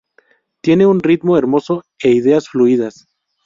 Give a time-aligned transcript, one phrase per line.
[0.63, 3.05] Tiene un ritmo hermoso e ideas fluidas.